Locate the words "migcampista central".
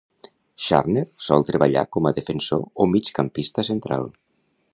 2.95-4.11